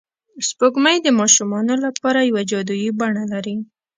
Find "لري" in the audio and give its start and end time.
3.33-3.55